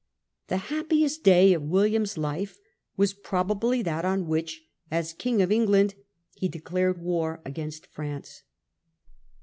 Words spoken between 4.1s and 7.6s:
which, as King of England, he declared war